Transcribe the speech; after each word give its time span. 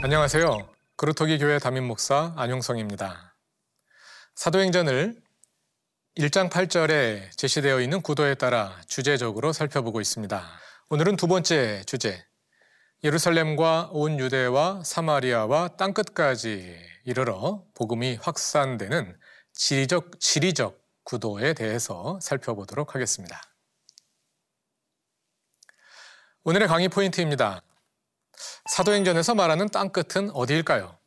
안녕하세요. 0.00 0.68
그루터기 0.96 1.38
교회 1.38 1.58
담임 1.58 1.84
목사 1.84 2.32
안용성입니다. 2.36 3.34
사도행전을 4.36 5.16
1장 6.18 6.50
8절에 6.50 7.36
제시되어 7.36 7.80
있는 7.80 8.00
구도에 8.00 8.34
따라 8.34 8.80
주제적으로 8.86 9.52
살펴보고 9.52 10.00
있습니다. 10.00 10.44
오늘은 10.90 11.16
두 11.16 11.26
번째 11.26 11.82
주제, 11.84 12.24
예루살렘과 13.04 13.90
온 13.92 14.18
유대와 14.18 14.82
사마리아와 14.82 15.76
땅끝까지 15.76 16.76
이르러 17.04 17.64
복음이 17.74 18.16
확산되는 18.16 19.16
지리적, 19.52 20.18
지리적 20.18 20.84
구도에 21.04 21.54
대해서 21.54 22.18
살펴보도록 22.20 22.96
하겠습니다. 22.96 23.40
오늘의 26.42 26.66
강의 26.66 26.88
포인트입니다. 26.88 27.62
사도행전에서 28.70 29.36
말하는 29.36 29.68
땅끝은 29.68 30.32
어디일까요? 30.32 30.98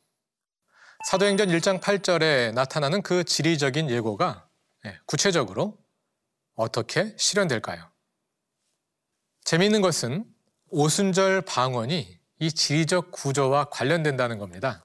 사도행전 1.10 1.48
1장 1.48 1.78
8절에 1.78 2.54
나타나는 2.54 3.02
그 3.02 3.22
지리적인 3.24 3.90
예고가 3.90 4.48
예, 4.86 4.98
구체적으로 5.04 5.78
어떻게 6.54 7.14
실현될까요? 7.18 7.92
재미있는 9.44 9.82
것은 9.82 10.31
오순절 10.74 11.42
방언이 11.42 12.18
이 12.38 12.50
지리적 12.50 13.10
구조와 13.10 13.66
관련된다는 13.66 14.38
겁니다. 14.38 14.82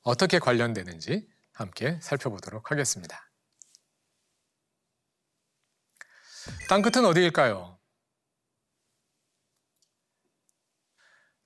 어떻게 0.00 0.38
관련되는지 0.38 1.28
함께 1.52 1.98
살펴보도록 2.00 2.70
하겠습니다. 2.70 3.30
땅끝은 6.70 7.04
어디일까요? 7.04 7.78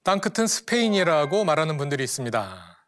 땅끝은 0.04 0.46
스페인이라고 0.46 1.44
말하는 1.44 1.76
분들이 1.76 2.04
있습니다. 2.04 2.86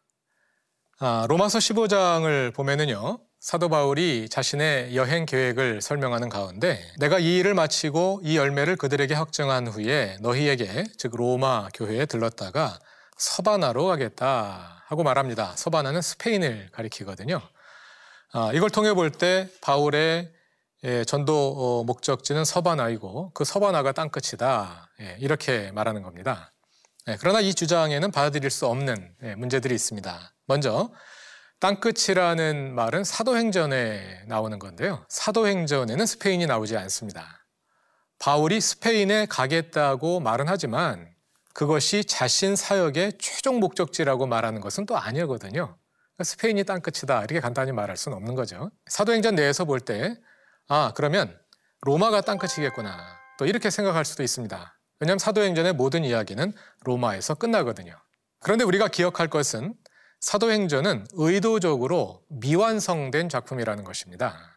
아, 0.99 1.25
로마서 1.27 1.59
15장을 1.59 2.55
보면은요, 2.55 3.19
사도 3.43 3.67
바울이 3.67 4.29
자신의 4.29 4.95
여행 4.95 5.25
계획을 5.25 5.81
설명하는 5.81 6.29
가운데 6.29 6.81
내가 6.97 7.19
이 7.19 7.39
일을 7.39 7.53
마치고 7.55 8.21
이 8.23 8.37
열매를 8.37 8.77
그들에게 8.77 9.13
확정한 9.13 9.67
후에 9.67 10.15
너희에게 10.21 10.85
즉 10.97 11.11
로마 11.17 11.67
교회에 11.73 12.05
들렀다가 12.05 12.79
서바나로 13.17 13.87
가겠다 13.87 14.83
하고 14.87 15.03
말합니다. 15.03 15.57
서바나는 15.57 16.01
스페인을 16.01 16.69
가리키거든요. 16.71 17.41
아, 18.31 18.51
이걸 18.53 18.69
통해 18.69 18.93
볼 18.93 19.11
때 19.11 19.49
바울의 19.59 20.31
예, 20.85 21.03
전도 21.03 21.33
어, 21.57 21.83
목적지는 21.83 22.45
서바나이고 22.45 23.31
그 23.33 23.43
서바나가 23.43 23.91
땅끝이다 23.91 24.89
예, 25.01 25.17
이렇게 25.19 25.69
말하는 25.73 26.01
겁니다. 26.01 26.53
예, 27.09 27.17
그러나 27.19 27.41
이 27.41 27.53
주장에는 27.53 28.09
받아들일 28.11 28.49
수 28.49 28.67
없는 28.67 29.15
예, 29.23 29.35
문제들이 29.35 29.75
있습니다. 29.75 30.33
먼저 30.45 30.91
땅끝이라는 31.63 32.75
말은 32.75 33.05
사도행전에 33.05 34.23
나오는 34.27 34.59
건데요. 34.59 35.05
사도행전에는 35.07 36.05
스페인이 36.05 36.45
나오지 36.45 36.75
않습니다. 36.75 37.45
바울이 38.19 38.59
스페인에 38.59 39.27
가겠다고 39.27 40.19
말은 40.19 40.49
하지만 40.49 41.07
그것이 41.53 42.03
자신 42.03 42.57
사역의 42.57 43.13
최종 43.17 43.61
목적지라고 43.61 44.25
말하는 44.27 44.59
것은 44.59 44.85
또 44.85 44.97
아니거든요. 44.97 45.77
스페인이 46.21 46.65
땅끝이다 46.65 47.19
이렇게 47.19 47.39
간단히 47.39 47.71
말할 47.71 47.95
수는 47.95 48.17
없는 48.17 48.35
거죠. 48.35 48.69
사도행전 48.87 49.35
내에서 49.35 49.63
볼 49.63 49.79
때 49.79 50.17
아 50.67 50.91
그러면 50.93 51.33
로마가 51.83 52.19
땅끝이겠구나 52.21 52.99
또 53.39 53.45
이렇게 53.45 53.69
생각할 53.69 54.03
수도 54.03 54.21
있습니다. 54.21 54.77
왜냐하면 54.99 55.17
사도행전의 55.17 55.75
모든 55.75 56.03
이야기는 56.03 56.51
로마에서 56.81 57.35
끝나거든요. 57.35 57.95
그런데 58.41 58.65
우리가 58.65 58.89
기억할 58.89 59.29
것은 59.29 59.75
사도행전은 60.23 61.05
의도적으로 61.11 62.23
미완성된 62.29 63.27
작품이라는 63.27 63.83
것입니다. 63.83 64.55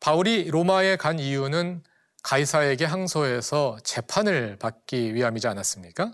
바울이 0.00 0.50
로마에 0.50 0.96
간 0.96 1.18
이유는 1.18 1.82
가이사에게 2.22 2.84
항소해서 2.84 3.78
재판을 3.84 4.58
받기 4.58 5.14
위함이지 5.14 5.48
않았습니까? 5.48 6.12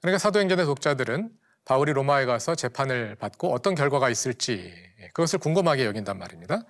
그러니까 0.00 0.18
사도행전의 0.20 0.66
독자들은 0.66 1.32
바울이 1.64 1.92
로마에 1.92 2.26
가서 2.26 2.54
재판을 2.54 3.16
받고 3.16 3.52
어떤 3.52 3.74
결과가 3.74 4.08
있을지 4.08 4.72
그것을 5.12 5.40
궁금하게 5.40 5.84
여긴단 5.84 6.20
말입니다. 6.20 6.62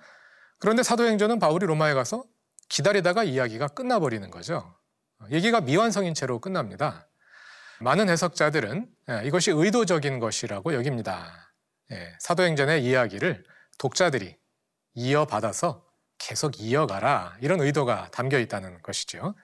그런데 0.57 0.81
사도행전은 0.81 1.37
바울이 1.37 1.67
로마에 1.67 1.93
가서 1.93 2.25
기다리다가 2.69 3.23
이야기가 3.23 3.67
끝나버리는 3.67 4.27
거죠. 4.31 4.75
얘기가 5.29 5.61
미완성인 5.61 6.15
채로 6.15 6.39
끝납니다. 6.39 7.07
많은 7.79 8.09
해석자들은 8.09 8.87
예, 9.09 9.21
이것이 9.25 9.51
의도적인 9.51 10.19
것이라고 10.19 10.73
여깁니다. 10.73 11.53
예, 11.91 12.15
사도행전의 12.19 12.83
이야기를 12.83 13.43
독자들이 13.77 14.37
이어받아서 14.93 15.85
계속 16.17 16.59
이어가라 16.59 17.37
이런 17.41 17.59
의도가 17.59 18.09
담겨 18.11 18.39
있다는 18.39 18.81
것이죠. 18.81 19.35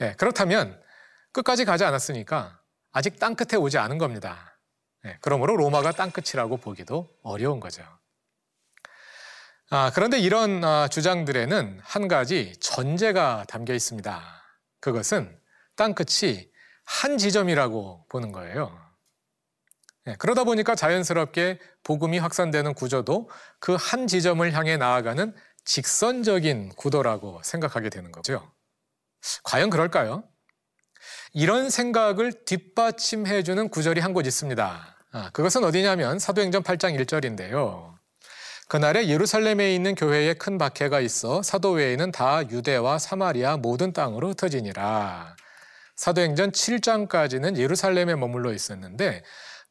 예, 0.00 0.14
그렇다면 0.18 0.80
끝까지 1.32 1.64
가지 1.64 1.84
않았으니까 1.84 2.60
아직 2.92 3.18
땅 3.18 3.34
끝에 3.34 3.58
오지 3.58 3.78
않은 3.78 3.98
겁니다. 3.98 4.58
그러므로 5.20 5.56
로마가 5.56 5.92
땅 5.92 6.12
끝이라고 6.12 6.58
보기도 6.58 7.10
어려운 7.22 7.58
거죠. 7.58 7.82
아, 9.70 9.90
그런데 9.94 10.18
이런 10.20 10.62
아, 10.62 10.86
주장들에는 10.86 11.80
한 11.82 12.06
가지 12.06 12.52
전제가 12.60 13.46
담겨 13.48 13.72
있습니다. 13.72 14.22
그것은 14.80 15.40
땅 15.76 15.94
끝이 15.94 16.51
한 16.84 17.18
지점이라고 17.18 18.06
보는 18.08 18.32
거예요. 18.32 18.78
네, 20.04 20.16
그러다 20.18 20.44
보니까 20.44 20.74
자연스럽게 20.74 21.60
복음이 21.84 22.18
확산되는 22.18 22.74
구조도 22.74 23.30
그 23.60 23.76
한 23.76 24.06
지점을 24.06 24.50
향해 24.52 24.76
나아가는 24.76 25.34
직선적인 25.64 26.70
구도라고 26.76 27.40
생각하게 27.44 27.88
되는 27.88 28.10
거죠. 28.10 28.52
과연 29.44 29.70
그럴까요? 29.70 30.24
이런 31.32 31.70
생각을 31.70 32.44
뒷받침해주는 32.44 33.68
구절이 33.68 34.00
한 34.00 34.12
곳 34.12 34.26
있습니다. 34.26 34.96
아, 35.12 35.30
그것은 35.32 35.64
어디냐면 35.64 36.18
사도행전 36.18 36.62
8장 36.62 36.98
1절인데요. 36.98 37.92
그날에 38.68 39.08
예루살렘에 39.08 39.74
있는 39.74 39.94
교회에 39.94 40.34
큰 40.34 40.58
박해가 40.58 41.00
있어 41.00 41.42
사도 41.42 41.72
외에는 41.72 42.10
다 42.12 42.42
유대와 42.48 42.98
사마리아 42.98 43.56
모든 43.58 43.92
땅으로 43.92 44.30
흩어지니라. 44.30 45.36
사도행전 46.02 46.50
7장까지는 46.50 47.56
예루살렘에 47.56 48.16
머물러 48.16 48.52
있었는데 48.52 49.22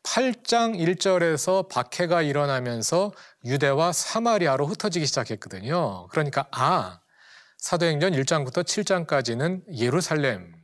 8장 0.03 0.79
1절에서 0.79 1.67
박해가 1.67 2.21
일어나면서 2.21 3.11
유대와 3.43 3.91
사마리아로 3.91 4.65
흩어지기 4.65 5.05
시작했거든요. 5.07 6.07
그러니까 6.07 6.47
아 6.51 7.01
사도행전 7.57 8.13
1장부터 8.13 8.63
7장까지는 8.63 9.63
예루살렘, 9.77 10.55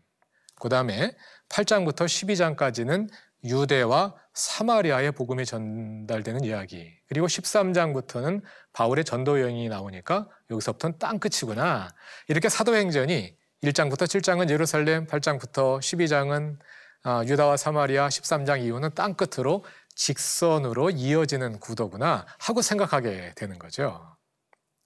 그 0.57 0.69
다음에 0.69 1.11
8장부터 1.49 2.05
12장까지는 2.05 3.09
유대와 3.43 4.15
사마리아의 4.33 5.11
복음이 5.11 5.45
전달되는 5.45 6.45
이야기. 6.45 6.93
그리고 7.09 7.27
13장부터는 7.27 8.41
바울의 8.71 9.03
전도 9.03 9.41
여행이 9.41 9.67
나오니까 9.67 10.29
여기서부터는 10.49 10.97
땅 10.97 11.19
끝이구나. 11.19 11.89
이렇게 12.29 12.47
사도행전이 12.47 13.36
1장부터 13.63 14.03
7장은 14.03 14.49
예루살렘, 14.49 15.07
8장부터 15.07 15.79
12장은 15.79 16.57
아, 17.03 17.23
유다와 17.25 17.57
사마리아, 17.57 18.07
13장 18.07 18.61
이후는 18.63 18.93
땅 18.93 19.13
끝으로 19.15 19.63
직선으로 19.95 20.91
이어지는 20.91 21.59
구도구나 21.59 22.25
하고 22.39 22.61
생각하게 22.61 23.33
되는 23.35 23.57
거죠. 23.57 24.15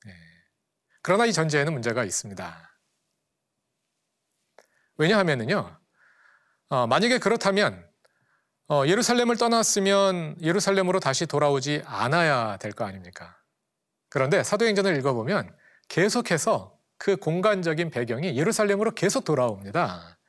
네. 0.05 0.13
그러나 1.01 1.25
이 1.25 1.33
전제에는 1.33 1.73
문제가 1.73 2.03
있습니다. 2.03 2.71
왜냐하면요, 4.97 5.77
어, 6.69 6.87
만약에 6.87 7.17
그렇다면 7.19 7.89
어, 8.69 8.85
예루살렘을 8.85 9.35
떠났으면 9.35 10.37
예루살렘으로 10.41 10.99
다시 11.01 11.25
돌아오지 11.25 11.81
않아야 11.85 12.57
될 12.57 12.71
거 12.71 12.85
아닙니까? 12.85 13.37
그런데 14.09 14.43
사도행전을 14.43 14.95
읽어보면 14.97 15.53
계속해서 15.89 16.77
그 17.01 17.15
공간적인 17.15 17.89
배경이 17.89 18.37
예루살렘으로 18.37 18.91
계속 18.91 19.23
돌아옵니다. 19.23 20.19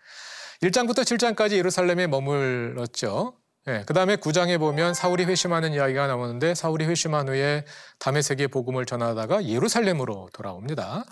1장부터 0.62 1.02
7장까지 1.02 1.52
예루살렘에 1.52 2.06
머물렀죠. 2.06 3.34
예, 3.69 3.82
그 3.84 3.92
다음에 3.92 4.16
9장에 4.16 4.58
보면 4.58 4.94
사울이 4.94 5.24
회심하는 5.24 5.74
이야기가 5.74 6.06
나오는데 6.06 6.54
사울이 6.54 6.86
회심한 6.86 7.28
후에 7.28 7.66
다메섹의 7.98 8.48
복음을 8.48 8.86
전하다가 8.86 9.44
예루살렘으로 9.44 10.30
돌아옵니다. 10.32 11.04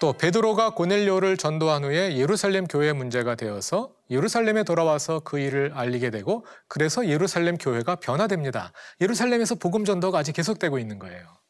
또 0.00 0.14
베드로가 0.14 0.70
고넬료를 0.70 1.36
전도한 1.36 1.84
후에 1.84 2.16
예루살렘 2.16 2.66
교회 2.66 2.94
문제가 2.94 3.34
되어서 3.34 3.90
예루살렘에 4.08 4.62
돌아와서 4.62 5.20
그 5.20 5.38
일을 5.38 5.72
알리게 5.74 6.08
되고 6.08 6.46
그래서 6.68 7.06
예루살렘 7.06 7.58
교회가 7.58 7.96
변화됩니다. 7.96 8.72
예루살렘에서 9.02 9.56
복음 9.56 9.84
전도가 9.84 10.20
아직 10.20 10.32
계속되고 10.32 10.78
있는 10.78 10.98
거예요. 10.98 11.43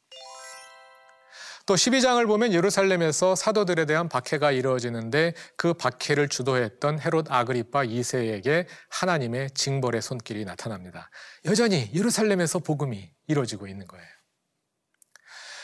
또 1.67 1.75
12장을 1.75 2.27
보면 2.27 2.53
예루살렘에서 2.53 3.35
사도들에 3.35 3.87
대한 3.87 4.09
박해가 4.09 4.53
이루어지는데 4.53 5.33
그 5.57 5.73
박해를 5.73 6.29
주도했던 6.29 7.01
헤롯 7.01 7.31
아그리파 7.31 7.85
2세에게 7.85 8.67
하나님의 8.91 9.51
징벌의 9.53 10.03
손길이 10.03 10.45
나타납니다. 10.45 11.11
여전히 11.47 11.91
예루살렘에서 11.95 12.59
복음이 12.59 13.11
이루어지고 13.29 13.67
있는 13.67 13.87
거예요. 13.87 14.07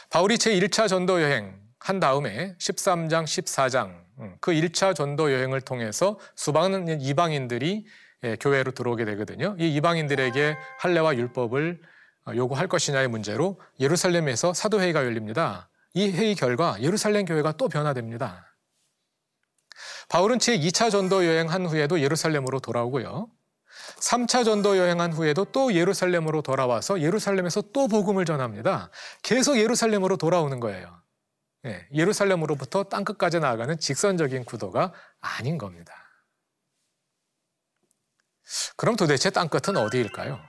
바울이 0.08 0.36
제1차 0.36 0.88
전도 0.88 1.22
여행 1.22 1.60
한 1.78 2.00
다음에 2.00 2.54
13장, 2.58 3.24
14장 3.24 3.94
음, 4.20 4.36
그 4.40 4.52
1차 4.52 4.94
전도 4.94 5.32
여행을 5.32 5.60
통해서 5.60 6.18
수많은 6.34 7.00
이방인들이 7.00 7.86
예, 8.22 8.36
교회로 8.36 8.72
들어오게 8.72 9.06
되거든요. 9.06 9.56
이 9.58 9.74
이방인들에게 9.76 10.56
할례와 10.78 11.16
율법을 11.16 11.80
요구할 12.36 12.68
것이냐의 12.68 13.08
문제로 13.08 13.58
예루살렘에서 13.80 14.52
사도회의가 14.52 15.04
열립니다. 15.04 15.69
이 15.94 16.10
회의 16.10 16.34
결과 16.34 16.80
예루살렘 16.80 17.24
교회가 17.24 17.52
또 17.52 17.68
변화됩니다. 17.68 18.46
바울은 20.08 20.38
제2차 20.38 20.90
전도 20.90 21.26
여행한 21.26 21.66
후에도 21.66 22.00
예루살렘으로 22.00 22.60
돌아오고요. 22.60 23.28
3차 23.98 24.44
전도 24.44 24.76
여행한 24.76 25.12
후에도 25.12 25.44
또 25.46 25.74
예루살렘으로 25.74 26.42
돌아와서 26.42 27.00
예루살렘에서 27.00 27.62
또 27.72 27.88
복음을 27.88 28.24
전합니다. 28.24 28.90
계속 29.22 29.56
예루살렘으로 29.58 30.16
돌아오는 30.16 30.58
거예요. 30.60 31.00
예, 31.66 31.86
예루살렘으로부터 31.92 32.84
땅끝까지 32.84 33.40
나아가는 33.40 33.78
직선적인 33.78 34.44
구도가 34.44 34.92
아닌 35.20 35.58
겁니다. 35.58 35.92
그럼 38.76 38.96
도대체 38.96 39.30
땅끝은 39.30 39.76
어디일까요? 39.76 40.40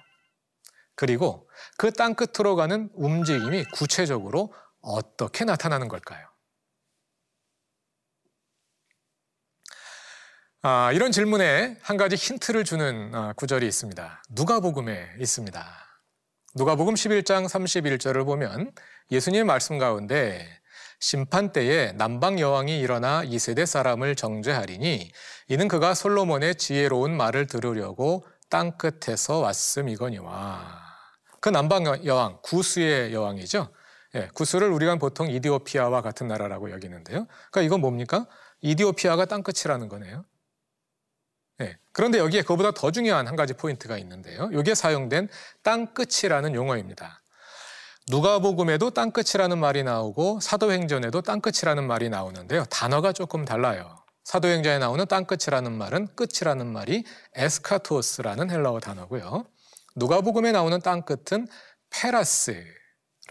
그리고 0.96 1.50
그 1.78 1.92
땅끝으로 1.92 2.56
가는 2.56 2.90
움직임이 2.94 3.64
구체적으로 3.74 4.54
어떻게 4.81 5.45
나타나는 5.45 5.88
걸까요? 5.88 6.28
아, 10.63 10.92
이런 10.92 11.12
질문에 11.12 11.78
한 11.81 11.98
가지 11.98 12.16
힌트를 12.16 12.63
주는 12.66 13.16
아, 13.16 13.33
구절이 13.33 13.68
있습니다. 13.68 14.24
누가복음에 14.30 15.16
있습니다. 15.19 15.66
누가복음 16.54 16.94
11장 16.94 17.45
31절을 17.48 18.25
보면 18.25 18.72
예수님의 19.10 19.45
말씀 19.45 19.80
가운데 19.80 20.48
심판 21.00 21.51
때에 21.51 21.94
남방 21.94 22.39
여왕이 22.39 22.80
일어나 22.80 23.24
이 23.24 23.39
세대 23.39 23.66
사람을 23.66 24.16
정죄하리니 24.16 25.12
이는 25.48 25.68
그가 25.68 25.95
솔로몬의 25.95 26.56
지혜로운 26.56 27.18
말을 27.18 27.48
들으려고 27.48 28.24
땅 28.50 28.77
끝에서 28.77 29.39
왔음이거니와 29.39 30.80
그 31.39 31.50
남방 31.50 32.06
여왕 32.06 32.38
구수의 32.44 33.13
여왕이죠. 33.13 33.74
예, 34.16 34.30
구스를 34.34 34.69
우리가 34.69 34.96
보통 34.98 35.30
이디오피아와 35.30 36.02
같은 36.02 36.28
나라라고 36.28 36.72
여기는데요. 36.72 37.28
그러니까 37.52 37.62
이건 37.62 37.81
뭡니까? 37.81 38.28
이디오피아가 38.62 39.25
땅끝이라는 39.25 39.88
거네요. 39.88 40.25
예, 41.62 41.78
그런데 41.94 42.18
여기에 42.18 42.42
그보다 42.42 42.72
더 42.72 42.92
중요한 42.92 43.28
한 43.28 43.36
가지 43.36 43.54
포인트가 43.54 43.98
있는데요. 43.98 44.50
여기에 44.54 44.75
사용된 44.75 45.30
땅끝이라는 45.63 46.56
용어입니다. 46.56 47.22
누가복음에도 48.10 48.90
땅끝이라는 48.90 49.58
말이 49.58 49.84
나오고 49.84 50.40
사도행전에도 50.42 51.22
땅끝이라는 51.22 51.86
말이 51.86 52.10
나오는데요. 52.10 52.66
단어가 52.66 53.13
조금 53.13 53.46
달라요. 53.46 53.96
사도행전에 54.24 54.80
나오는 54.80 55.06
땅끝이라는 55.06 55.72
말은 55.72 56.16
끝이라는 56.16 56.68
말이 56.68 57.06
ἔσχατος라는 57.36 58.50
헬라어 58.50 58.80
단어고요. 58.80 59.46
누가복음에 59.96 60.52
나오는 60.52 60.80
땅끝은 60.81 61.48
πέρας 61.90 62.81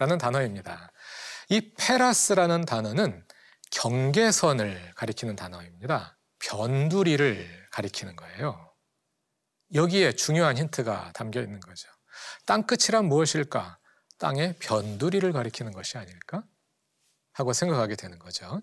라는 0.01 0.17
단어입니다. 0.17 0.91
이 1.49 1.75
페라스라는 1.77 2.65
단어는 2.65 3.23
경계선을 3.69 4.93
가리키는 4.95 5.35
단어입니다. 5.35 6.17
변두리를 6.39 7.67
가리키는 7.69 8.15
거예요. 8.15 8.73
여기에 9.75 10.13
중요한 10.13 10.57
힌트가 10.57 11.11
담겨 11.13 11.39
있는 11.39 11.59
거죠. 11.59 11.87
땅끝이란 12.47 13.05
무엇일까? 13.05 13.77
땅의 14.17 14.55
변두리를 14.57 15.31
가리키는 15.31 15.71
것이 15.71 15.99
아닐까? 15.99 16.43
하고 17.33 17.53
생각하게 17.53 17.95
되는 17.95 18.17
거죠. 18.17 18.59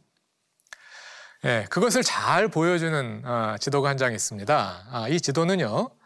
예, 1.44 1.66
그것을 1.70 2.02
잘 2.02 2.48
보여주는 2.48 3.22
아, 3.24 3.56
지도가 3.58 3.88
한 3.90 3.96
장 3.96 4.12
있습니다. 4.12 4.88
아, 4.90 5.08
이 5.08 5.20
지도는요, 5.20 5.96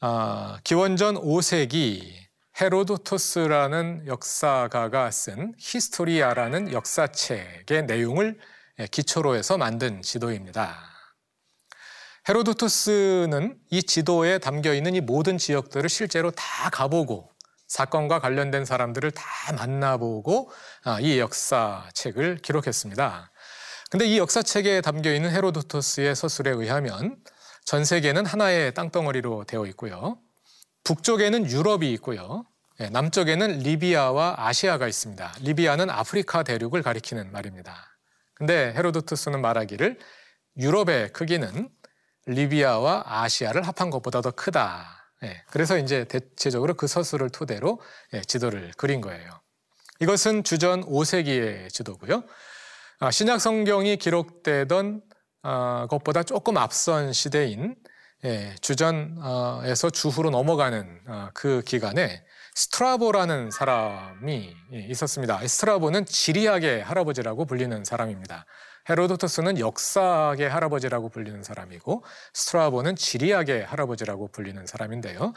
아, 0.00 0.60
기원전 0.64 1.14
5세기 1.14 2.28
헤로도토스라는 2.60 4.06
역사가가 4.06 5.10
쓴 5.10 5.54
히스토리아라는 5.56 6.72
역사책의 6.72 7.86
내용을 7.86 8.38
기초로 8.90 9.34
해서 9.34 9.56
만든 9.56 10.02
지도입니다. 10.02 10.76
헤로도토스는 12.28 13.58
이 13.70 13.82
지도에 13.82 14.36
담겨 14.36 14.74
있는 14.74 14.94
이 14.94 15.00
모든 15.00 15.38
지역들을 15.38 15.88
실제로 15.88 16.30
다 16.30 16.68
가보고 16.68 17.30
사건과 17.66 18.18
관련된 18.18 18.66
사람들을 18.66 19.10
다 19.12 19.24
만나보고 19.56 20.50
아, 20.84 21.00
이 21.00 21.18
역사책을 21.18 22.40
기록했습니다. 22.42 23.30
근데 23.90 24.04
이 24.04 24.18
역사책에 24.18 24.82
담겨 24.82 25.14
있는 25.14 25.30
헤로도토스의 25.30 26.14
서술에 26.14 26.50
의하면 26.50 27.16
전 27.64 27.86
세계는 27.86 28.26
하나의 28.26 28.74
땅덩어리로 28.74 29.44
되어 29.44 29.64
있고요. 29.64 30.18
북쪽에는 30.84 31.48
유럽이 31.50 31.90
있고요. 31.94 32.44
예, 32.80 32.88
남쪽에는 32.88 33.58
리비아와 33.58 34.36
아시아가 34.38 34.88
있습니다. 34.88 35.34
리비아는 35.42 35.90
아프리카 35.90 36.42
대륙을 36.42 36.82
가리키는 36.82 37.30
말입니다. 37.30 37.98
근데 38.34 38.72
헤로도투스는 38.74 39.42
말하기를 39.42 39.98
유럽의 40.56 41.12
크기는 41.12 41.68
리비아와 42.24 43.04
아시아를 43.06 43.62
합한 43.66 43.90
것보다 43.90 44.22
더 44.22 44.30
크다. 44.30 45.12
예, 45.24 45.42
그래서 45.50 45.76
이제 45.76 46.04
대체적으로 46.04 46.72
그 46.72 46.86
서술을 46.86 47.28
토대로 47.28 47.82
예, 48.14 48.22
지도를 48.22 48.72
그린 48.78 49.02
거예요. 49.02 49.42
이것은 50.00 50.42
주전 50.42 50.82
5세기의 50.86 51.68
지도고요. 51.70 52.24
아, 53.00 53.10
신약 53.10 53.42
성경이 53.42 53.98
기록되던 53.98 55.02
아, 55.42 55.86
것보다 55.90 56.22
조금 56.22 56.56
앞선 56.56 57.12
시대인 57.12 57.76
주전에서 58.60 59.90
주후로 59.90 60.30
넘어가는 60.30 61.00
아, 61.08 61.30
그 61.34 61.62
기간에 61.66 62.24
스트라보라는 62.60 63.50
사람이 63.50 64.54
있었습니다. 64.90 65.40
스트라보는 65.46 66.04
지리학의 66.04 66.82
할아버지라고 66.82 67.46
불리는 67.46 67.84
사람입니다. 67.84 68.44
헤로도토스는 68.90 69.58
역사학의 69.58 70.50
할아버지라고 70.50 71.08
불리는 71.08 71.42
사람이고 71.42 72.04
스트라보는 72.34 72.96
지리학의 72.96 73.64
할아버지라고 73.64 74.28
불리는 74.28 74.66
사람인데요. 74.66 75.32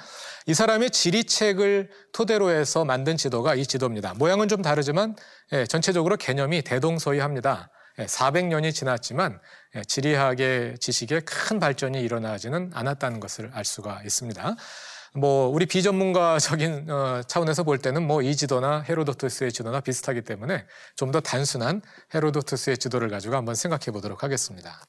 이 0.47 0.53
사람의 0.53 0.91
지리책을 0.91 1.91
토대로 2.11 2.49
해서 2.49 2.83
만든 2.83 3.15
지도가 3.15 3.55
이 3.55 3.65
지도입니다. 3.65 4.15
모양은 4.15 4.49
좀 4.49 4.61
다르지만 4.61 5.15
예, 5.53 5.65
전체적으로 5.65 6.17
개념이 6.17 6.61
대동소이합니다. 6.63 7.69
400년이 7.99 8.65
예, 8.65 8.71
지났지만 8.71 9.39
예, 9.75 9.83
지리학의 9.83 10.77
지식에 10.79 11.21
큰 11.21 11.61
발전이 11.61 12.01
일어나지는 12.01 12.71
않았다는 12.73 13.21
것을 13.21 13.49
알 13.53 13.63
수가 13.63 14.01
있습니다. 14.03 14.55
뭐 15.15 15.47
우리 15.47 15.65
비전문가적인 15.67 16.89
어, 16.89 17.21
차원에서 17.23 17.63
볼 17.63 17.77
때는 17.77 18.07
뭐 18.07 18.21
이 18.23 18.35
지도나 18.35 18.81
헤로도투스의 18.81 19.51
지도나 19.53 19.79
비슷하기 19.81 20.21
때문에 20.23 20.65
좀 20.95 21.11
더 21.11 21.19
단순한 21.21 21.81
헤로도투스의 22.15 22.77
지도를 22.79 23.09
가지고 23.09 23.35
한번 23.35 23.53
생각해 23.55 23.85
보도록 23.91 24.23
하겠습니다. 24.23 24.81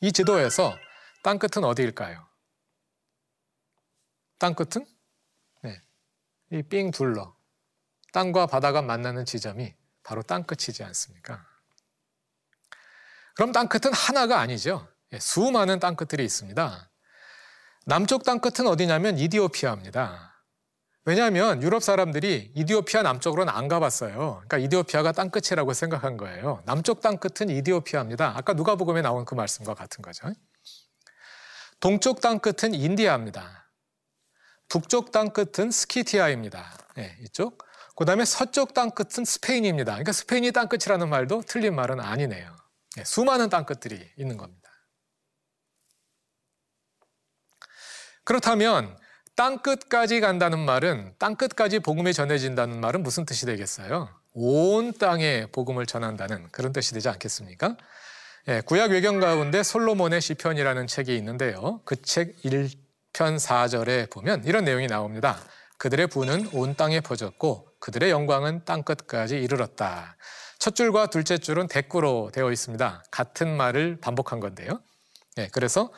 이 0.00 0.10
지도에서 0.12 0.76
땅 1.22 1.38
끝은 1.38 1.64
어디일까요? 1.64 2.26
땅 4.38 4.54
끝은 4.54 4.84
네. 5.62 5.80
이 6.50 6.62
삥 6.62 6.90
둘러 6.90 7.36
땅과 8.12 8.46
바다가 8.46 8.82
만나는 8.82 9.24
지점이 9.24 9.72
바로 10.02 10.22
땅 10.22 10.42
끝이지 10.42 10.82
않습니까? 10.82 11.46
그럼 13.36 13.52
땅 13.52 13.68
끝은 13.68 13.92
하나가 13.94 14.40
아니죠. 14.40 14.88
예, 15.12 15.20
수많은 15.20 15.78
땅 15.78 15.94
끝들이 15.94 16.24
있습니다. 16.24 16.89
남쪽 17.86 18.24
땅끝은 18.24 18.66
어디냐면 18.66 19.18
이디오피아입니다. 19.18 20.30
왜냐하면 21.06 21.62
유럽 21.62 21.82
사람들이 21.82 22.52
이디오피아 22.54 23.02
남쪽으로는 23.02 23.52
안 23.52 23.68
가봤어요. 23.68 24.42
그러니까 24.46 24.58
이디오피아가 24.58 25.12
땅끝이라고 25.12 25.72
생각한 25.72 26.16
거예요. 26.18 26.62
남쪽 26.66 27.00
땅끝은 27.00 27.48
이디오피아입니다. 27.48 28.36
아까 28.36 28.52
누가복음에 28.52 29.00
나온 29.00 29.24
그 29.24 29.34
말씀과 29.34 29.74
같은 29.74 30.02
거죠. 30.02 30.28
동쪽 31.80 32.20
땅끝은 32.20 32.74
인디아입니다. 32.74 33.72
북쪽 34.68 35.10
땅끝은 35.10 35.70
스키티아입니다. 35.70 36.78
네, 36.96 37.16
이쪽. 37.22 37.64
그 37.96 38.04
다음에 38.04 38.24
서쪽 38.24 38.74
땅끝은 38.74 39.24
스페인입니다. 39.24 39.92
그러니까 39.92 40.12
스페인이 40.12 40.52
땅끝이라는 40.52 41.08
말도 41.08 41.42
틀린 41.46 41.74
말은 41.74 42.00
아니네요. 42.00 42.54
예, 42.98 43.04
수많은 43.04 43.48
땅끝들이 43.48 44.12
있는 44.16 44.36
겁니다. 44.36 44.59
그렇다면 48.24 48.96
땅 49.36 49.58
끝까지 49.58 50.20
간다는 50.20 50.58
말은 50.58 51.14
땅 51.18 51.36
끝까지 51.36 51.78
복음이 51.80 52.12
전해진다는 52.12 52.80
말은 52.80 53.02
무슨 53.02 53.24
뜻이 53.24 53.46
되겠어요? 53.46 54.08
온 54.34 54.92
땅에 54.92 55.46
복음을 55.50 55.86
전한다는 55.86 56.48
그런 56.52 56.72
뜻이 56.72 56.92
되지 56.94 57.08
않겠습니까? 57.08 57.76
예, 58.48 58.60
구약 58.62 58.90
외경 58.90 59.20
가운데 59.20 59.62
솔로몬의 59.62 60.20
시편이라는 60.20 60.86
책이 60.86 61.16
있는데요. 61.16 61.80
그 61.84 61.96
책 61.96 62.40
1편 62.42 63.38
4절에 63.38 64.10
보면 64.10 64.44
이런 64.44 64.64
내용이 64.64 64.86
나옵니다. 64.86 65.38
그들의 65.78 66.06
부는 66.08 66.48
온 66.52 66.74
땅에 66.74 67.00
퍼졌고 67.00 67.66
그들의 67.80 68.10
영광은 68.10 68.64
땅 68.66 68.82
끝까지 68.82 69.36
이르렀다. 69.40 70.16
첫 70.58 70.74
줄과 70.74 71.06
둘째 71.06 71.38
줄은 71.38 71.68
대꾸로 71.68 72.30
되어 72.32 72.52
있습니다. 72.52 73.04
같은 73.10 73.56
말을 73.56 73.98
반복한 74.00 74.40
건데요. 74.40 74.80
예, 75.38 75.48
그래서 75.52 75.90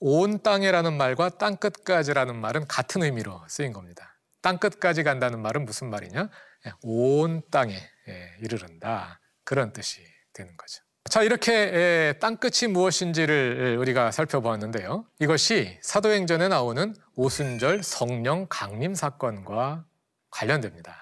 온 0.00 0.42
땅에라는 0.42 0.96
말과 0.96 1.30
땅 1.30 1.56
끝까지라는 1.56 2.36
말은 2.36 2.66
같은 2.68 3.02
의미로 3.02 3.40
쓰인 3.48 3.72
겁니다. 3.72 4.18
땅 4.42 4.58
끝까지 4.58 5.02
간다는 5.02 5.40
말은 5.40 5.64
무슨 5.64 5.88
말이냐? 5.88 6.28
예, 6.66 6.72
온 6.82 7.42
땅에 7.50 7.74
예, 8.08 8.36
이르른다. 8.40 9.20
그런 9.44 9.72
뜻이 9.72 10.02
되는 10.32 10.56
거죠. 10.56 10.82
자, 11.08 11.22
이렇게 11.22 11.52
예, 11.52 12.14
땅끝이 12.20 12.70
무엇인지를 12.72 13.76
우리가 13.78 14.10
살펴보았는데요. 14.10 15.06
이것이 15.20 15.78
사도행전에 15.82 16.48
나오는 16.48 16.94
오순절 17.14 17.82
성령 17.82 18.46
강림 18.48 18.94
사건과 18.94 19.86
관련됩니다. 20.30 20.96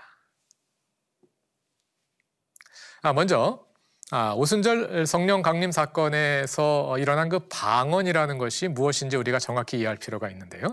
아, 3.02 3.12
먼저 3.12 3.66
아, 4.14 4.34
오순절 4.34 5.06
성령 5.06 5.40
강림 5.40 5.72
사건에서 5.72 6.98
일어난 6.98 7.30
그 7.30 7.38
방언이라는 7.48 8.36
것이 8.36 8.68
무엇인지 8.68 9.16
우리가 9.16 9.38
정확히 9.38 9.78
이해할 9.78 9.96
필요가 9.96 10.28
있는데요. 10.28 10.66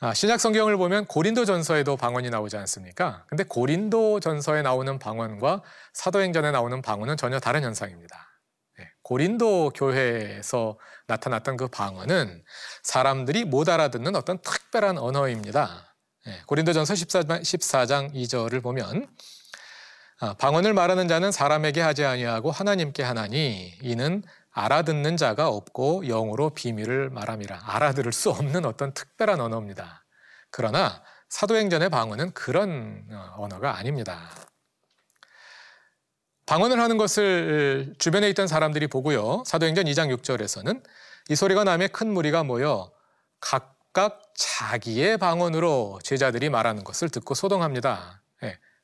아, 0.00 0.14
신약 0.14 0.40
성경을 0.40 0.78
보면 0.78 1.04
고린도 1.04 1.44
전서에도 1.44 1.98
방언이 1.98 2.30
나오지 2.30 2.56
않습니까? 2.56 3.26
근데 3.28 3.44
고린도 3.44 4.20
전서에 4.20 4.62
나오는 4.62 4.98
방언과 4.98 5.62
사도행전에 5.92 6.50
나오는 6.50 6.80
방언은 6.80 7.18
전혀 7.18 7.38
다른 7.40 7.62
현상입니다. 7.62 8.16
네, 8.78 8.88
고린도 9.02 9.72
교회에서 9.74 10.78
나타났던 11.08 11.58
그 11.58 11.68
방언은 11.68 12.42
사람들이 12.82 13.44
못 13.44 13.68
알아듣는 13.68 14.16
어떤 14.16 14.38
특별한 14.38 14.96
언어입니다. 14.96 15.94
네, 16.24 16.40
고린도전서 16.46 16.94
14장, 16.94 17.42
14장 17.42 18.14
2절을 18.14 18.62
보면 18.62 19.06
아, 19.06 19.35
방언을 20.38 20.72
말하는 20.72 21.08
자는 21.08 21.30
사람에게 21.30 21.80
하지 21.80 22.04
아니하고 22.04 22.50
하나님께 22.50 23.02
하나니 23.02 23.74
이는 23.82 24.22
알아듣는 24.50 25.18
자가 25.18 25.48
없고 25.48 26.04
영으로 26.06 26.50
비밀을 26.50 27.10
말함이라 27.10 27.60
알아들을 27.62 28.12
수 28.12 28.30
없는 28.30 28.64
어떤 28.64 28.94
특별한 28.94 29.40
언어입니다. 29.40 30.04
그러나 30.50 31.02
사도행전의 31.28 31.90
방언은 31.90 32.32
그런 32.32 33.04
어, 33.10 33.34
언어가 33.36 33.76
아닙니다. 33.76 34.30
방언을 36.46 36.80
하는 36.80 36.96
것을 36.96 37.94
주변에 37.98 38.30
있던 38.30 38.46
사람들이 38.46 38.86
보고요. 38.86 39.42
사도행전 39.44 39.84
2장 39.86 40.16
6절에서는 40.16 40.82
이 41.28 41.34
소리가 41.34 41.64
나며 41.64 41.88
큰 41.92 42.10
무리가 42.14 42.44
모여 42.44 42.90
각각 43.40 44.32
자기의 44.34 45.18
방언으로 45.18 45.98
제자들이 46.02 46.48
말하는 46.48 46.84
것을 46.84 47.10
듣고 47.10 47.34
소동합니다. 47.34 48.22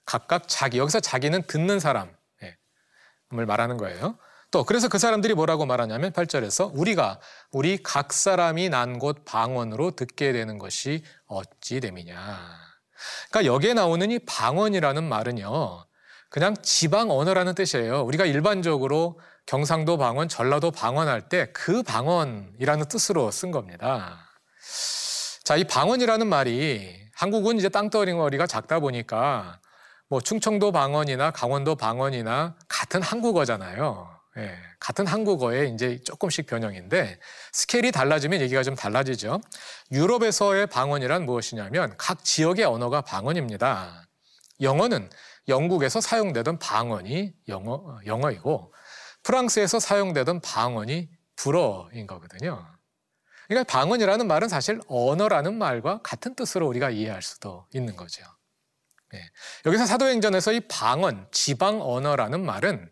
예, 0.02 0.06
각각 0.06 0.44
자기 0.48 0.78
여기서 0.78 1.00
자기는 1.00 1.42
듣는 1.46 1.80
사람을 1.80 2.12
예, 2.42 2.56
말하는 3.30 3.76
거예요. 3.76 4.18
또 4.50 4.64
그래서 4.64 4.88
그 4.88 4.98
사람들이 4.98 5.34
뭐라고 5.34 5.64
말하냐면 5.64 6.12
8절에서 6.12 6.70
우리가 6.74 7.20
우리 7.52 7.82
각 7.82 8.12
사람이 8.12 8.68
난 8.68 8.98
곳 8.98 9.24
방언으로 9.24 9.92
듣게 9.92 10.32
되는 10.32 10.58
것이 10.58 11.02
어찌 11.26 11.80
됨이냐. 11.80 12.16
그러니까 13.30 13.52
여기에 13.52 13.74
나오는 13.74 14.10
이 14.10 14.18
방언이라는 14.18 15.02
말은요. 15.04 15.86
그냥 16.28 16.54
지방 16.62 17.10
언어라는 17.10 17.54
뜻이에요. 17.54 18.02
우리가 18.02 18.26
일반적으로 18.26 19.18
경상도 19.46 19.96
방언, 19.98 20.28
전라도 20.28 20.70
방언할 20.70 21.28
때 21.28 21.52
그 21.54 21.82
방언이라는 21.82 22.86
뜻으로 22.88 23.30
쓴 23.30 23.50
겁니다. 23.50 24.28
자, 25.44 25.56
이 25.56 25.64
방언이라는 25.64 26.26
말이 26.26 27.00
한국은 27.14 27.58
이제 27.58 27.68
땅덩어리가 27.70 28.46
작다 28.46 28.80
보니까 28.80 29.60
뭐 30.12 30.20
충청도 30.20 30.72
방언이나 30.72 31.30
강원도 31.30 31.74
방언이나 31.74 32.54
같은 32.68 33.00
한국어잖아요. 33.00 34.10
예, 34.36 34.54
같은 34.78 35.06
한국어에 35.06 35.68
이제 35.68 36.02
조금씩 36.04 36.46
변형인데 36.46 37.18
스케일이 37.50 37.90
달라지면 37.90 38.42
얘기가 38.42 38.62
좀 38.62 38.74
달라지죠. 38.74 39.40
유럽에서의 39.90 40.66
방언이란 40.66 41.24
무엇이냐면 41.24 41.94
각 41.96 42.22
지역의 42.26 42.66
언어가 42.66 43.00
방언입니다. 43.00 44.06
영어는 44.60 45.08
영국에서 45.48 46.02
사용되던 46.02 46.58
방언이 46.58 47.32
영어, 47.48 47.98
영어이고 48.04 48.74
프랑스에서 49.22 49.80
사용되던 49.80 50.40
방언이 50.40 51.08
불어인 51.36 52.06
거거든요. 52.06 52.66
그러니까 53.48 53.72
방언이라는 53.72 54.26
말은 54.26 54.50
사실 54.50 54.78
언어라는 54.88 55.56
말과 55.56 56.02
같은 56.02 56.34
뜻으로 56.34 56.68
우리가 56.68 56.90
이해할 56.90 57.22
수도 57.22 57.64
있는 57.72 57.96
거죠. 57.96 58.26
네. 59.12 59.30
여기서 59.66 59.86
사도행전에서 59.86 60.52
이 60.52 60.60
방언, 60.60 61.28
지방 61.32 61.80
언어라는 61.82 62.44
말은 62.44 62.90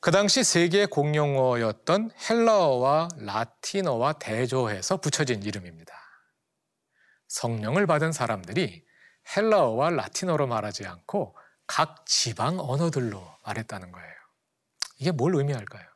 그 0.00 0.10
당시 0.10 0.44
세계 0.44 0.86
공용어였던 0.86 2.10
헬라어와 2.28 3.08
라틴어와 3.16 4.14
대조해서 4.14 4.98
붙여진 4.98 5.42
이름입니다. 5.42 5.94
성령을 7.28 7.86
받은 7.86 8.12
사람들이 8.12 8.84
헬라어와 9.36 9.90
라틴어로 9.90 10.46
말하지 10.46 10.86
않고 10.86 11.36
각 11.66 12.04
지방 12.06 12.60
언어들로 12.60 13.22
말했다는 13.44 13.92
거예요. 13.92 14.14
이게 14.98 15.10
뭘 15.10 15.34
의미할까요? 15.34 15.86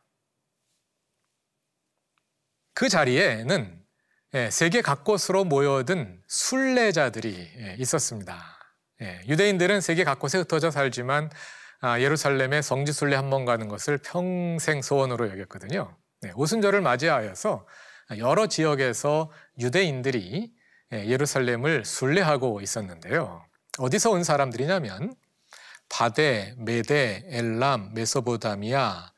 그 2.74 2.88
자리에는 2.88 3.84
예, 4.34 4.50
세계 4.50 4.82
각곳으로 4.82 5.44
모여든 5.44 6.22
순례자들이 6.26 7.50
예, 7.56 7.76
있었습니다. 7.78 8.57
예, 9.02 9.20
유대인들은 9.28 9.80
세계 9.80 10.04
각곳에 10.04 10.38
흩어져 10.38 10.70
살지만 10.70 11.30
아, 11.80 12.00
예루살렘에 12.00 12.60
성지 12.62 12.92
순례 12.92 13.14
한 13.14 13.30
번 13.30 13.44
가는 13.44 13.68
것을 13.68 13.98
평생 13.98 14.82
소원으로 14.82 15.30
여겼거든요. 15.30 15.96
오순절을 16.34 16.80
맞이하여서 16.80 17.66
여러 18.18 18.46
지역에서 18.48 19.30
유대인들이 19.60 20.50
예루살렘을 20.92 21.84
순례하고 21.84 22.60
있었는데요. 22.60 23.44
어디서 23.78 24.10
온 24.10 24.24
사람들이냐면 24.24 25.14
바데, 25.88 26.54
메데, 26.58 27.22
엘람, 27.26 27.92
메소보다미아, 27.94 29.12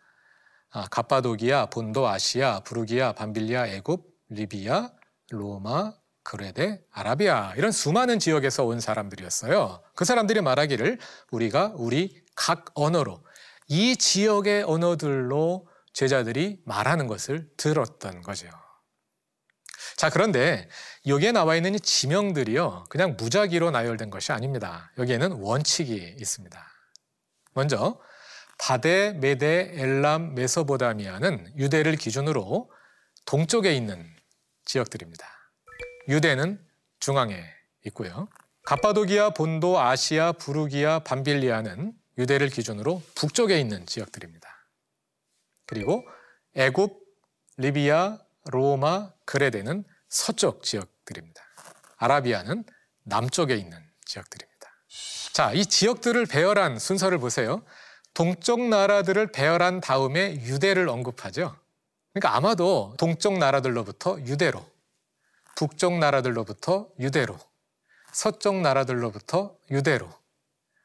아, 0.73 0.87
가파도기아, 0.89 1.67
본도, 1.67 2.07
아시아, 2.07 2.61
부르기아, 2.61 3.13
밤빌리아, 3.13 3.67
애굽, 3.69 4.05
리비아, 4.29 4.91
로마, 5.31 5.95
그레데, 6.31 6.81
아라비아 6.93 7.55
이런 7.57 7.73
수많은 7.73 8.21
지역에서 8.21 8.65
온 8.65 8.79
사람들이었어요. 8.79 9.83
그 9.97 10.05
사람들이 10.05 10.41
말하기를 10.41 11.01
우리가 11.33 11.73
우리 11.75 12.23
각 12.37 12.67
언어로 12.75 13.25
이 13.67 13.97
지역의 13.97 14.63
언어들로 14.63 15.67
제자들이 15.93 16.61
말하는 16.65 17.09
것을 17.09 17.51
들었던 17.57 18.23
거죠. 18.23 18.49
자, 19.97 20.09
그런데 20.09 20.69
여기에 21.05 21.33
나와 21.33 21.57
있는 21.57 21.75
이 21.75 21.81
지명들이요. 21.81 22.85
그냥 22.91 23.17
무작위로 23.19 23.73
나열된 23.73 24.11
것이 24.11 24.31
아닙니다. 24.31 24.93
여기에는 24.99 25.33
원칙이 25.33 26.15
있습니다. 26.17 26.65
먼저 27.55 27.99
바데, 28.57 29.15
메데, 29.15 29.73
엘람, 29.75 30.37
메소보다미아는 30.37 31.55
유대를 31.57 31.97
기준으로 31.97 32.71
동쪽에 33.25 33.75
있는 33.75 34.09
지역들입니다. 34.65 35.40
유대는 36.09 36.65
중앙에 36.99 37.45
있고요. 37.87 38.29
가파도기아, 38.65 39.31
본도, 39.31 39.81
아시아, 39.81 40.33
부르기아, 40.33 41.01
밤빌리아는 41.01 41.93
유대를 42.19 42.49
기준으로 42.51 43.03
북쪽에 43.15 43.59
있는 43.59 43.87
지역들입니다. 43.87 44.49
그리고 45.67 46.07
애굽, 46.55 47.01
리비아, 47.57 48.19
로마, 48.51 49.13
그레데는 49.25 49.85
서쪽 50.09 50.63
지역들입니다. 50.63 51.43
아라비아는 51.97 52.65
남쪽에 53.05 53.55
있는 53.55 53.79
지역들입니다. 54.05 54.51
자, 55.33 55.53
이 55.53 55.65
지역들을 55.65 56.27
배열한 56.27 56.79
순서를 56.79 57.19
보세요. 57.19 57.63
동쪽 58.13 58.61
나라들을 58.61 59.31
배열한 59.33 59.81
다음에 59.81 60.35
유대를 60.43 60.89
언급하죠. 60.89 61.57
그러니까 62.13 62.37
아마도 62.37 62.95
동쪽 62.99 63.39
나라들로부터 63.39 64.21
유대로, 64.23 64.67
북쪽 65.61 65.99
나라들로부터 65.99 66.89
유대로, 66.99 67.39
서쪽 68.13 68.63
나라들로부터 68.63 69.59
유대로, 69.71 70.09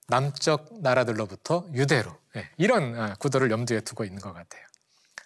남쪽 0.09 0.81
나라들로부터 0.81 1.65
유대로 1.73 2.11
네, 2.33 2.49
이런 2.57 2.99
아, 2.99 3.15
구도를 3.15 3.51
염두에 3.51 3.79
두고 3.79 4.03
있는 4.03 4.19
것 4.19 4.33
같아요. 4.33 4.61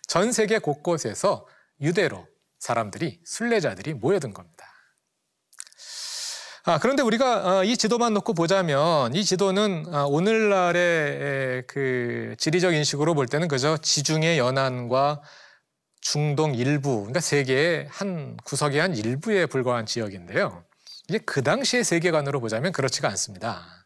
전 0.05 0.31
세계 0.31 0.59
곳곳에서 0.59 1.47
유대로 1.81 2.27
사람들이 2.59 3.21
순례자들이 3.25 3.95
모여든 3.95 4.35
겁니다. 4.35 4.67
아, 6.65 6.77
그런데 6.77 7.01
우리가 7.01 7.61
어, 7.61 7.63
이 7.63 7.75
지도만 7.75 8.13
놓고 8.13 8.35
보자면 8.35 9.15
이 9.15 9.25
지도는 9.25 9.85
아, 9.91 10.03
오늘날의 10.03 11.63
그 11.65 12.35
지리적 12.37 12.75
인식으로 12.75 13.15
볼 13.15 13.25
때는 13.25 13.47
그저 13.47 13.77
지중해 13.77 14.37
연안과 14.37 15.23
중동 16.01 16.55
일부, 16.55 16.97
그러니까 16.97 17.19
세계의 17.19 17.87
한 17.89 18.37
구석의 18.43 18.79
한 18.79 18.95
일부에 18.95 19.45
불과한 19.45 19.85
지역인데요. 19.85 20.63
이게 21.07 21.19
그 21.19 21.43
당시의 21.43 21.83
세계관으로 21.83 22.39
보자면 22.39 22.71
그렇지가 22.71 23.07
않습니다. 23.09 23.85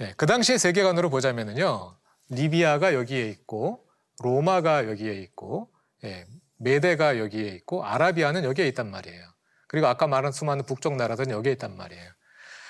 예, 0.00 0.14
그 0.16 0.26
당시의 0.26 0.58
세계관으로 0.58 1.10
보자면은요, 1.10 1.96
리비아가 2.28 2.94
여기에 2.94 3.28
있고, 3.30 3.86
로마가 4.22 4.88
여기에 4.88 5.14
있고, 5.22 5.70
예, 6.04 6.26
메데가 6.58 7.18
여기에 7.18 7.48
있고, 7.48 7.84
아라비아는 7.84 8.44
여기에 8.44 8.68
있단 8.68 8.90
말이에요. 8.90 9.24
그리고 9.68 9.86
아까 9.86 10.06
말한 10.06 10.32
수많은 10.32 10.64
북쪽 10.64 10.96
나라들은 10.96 11.30
여기에 11.30 11.52
있단 11.52 11.76
말이에요. 11.76 12.10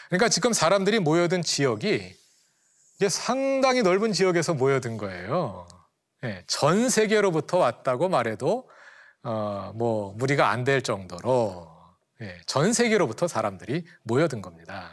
그러니까 0.09 0.29
지금 0.29 0.53
사람들이 0.53 1.01
모여든 1.01 1.43
지역이 1.43 2.17
이게 2.97 3.09
상당히 3.09 3.83
넓은 3.83 4.13
지역에서 4.13 4.55
모여든 4.55 4.97
거예요. 4.97 5.67
예, 6.25 6.43
전 6.47 6.89
세계로부터 6.89 7.59
왔다고 7.59 8.09
말해도 8.09 8.69
어, 9.23 9.73
뭐 9.75 10.13
무리가 10.17 10.51
안 10.51 10.65
될 10.65 10.83
정도로 10.83 11.69
예, 12.23 12.41
전 12.47 12.73
세계로부터 12.73 13.29
사람들이 13.29 13.85
모여든 14.03 14.41
겁니다. 14.43 14.91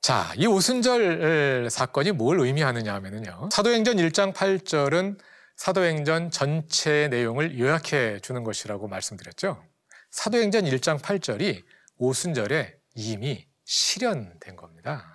자, 0.00 0.32
이 0.36 0.46
오순절 0.46 1.70
사건이 1.70 2.12
뭘 2.12 2.38
의미하느냐 2.40 2.92
하면요. 2.94 3.48
사도행전 3.50 3.96
1장 3.96 4.34
8절은 4.34 5.18
사도행전 5.56 6.30
전체 6.30 7.08
내용을 7.08 7.58
요약해 7.58 8.20
주는 8.20 8.44
것이라고 8.44 8.86
말씀드렸죠. 8.86 9.64
사도행전 10.10 10.64
1장 10.66 11.00
8절이 11.00 11.64
오순절에 11.96 12.76
이미 12.96 13.46
실현된 13.64 14.56
겁니다. 14.56 15.06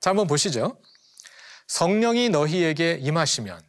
자, 0.00 0.10
한번 0.10 0.26
보시죠. 0.26 0.80
성령이 1.70 2.30
너희에게 2.30 2.98
임하시면 3.00 3.62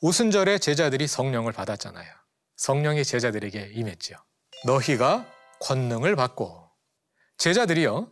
오순절에 0.00 0.58
제자들이 0.58 1.06
성령을 1.06 1.52
받았잖아요. 1.52 2.12
성령이 2.56 3.04
제자들에게 3.04 3.70
임했지요. 3.74 4.16
너희가 4.66 5.24
권능을 5.60 6.16
받고 6.16 6.68
제자들이요. 7.36 8.10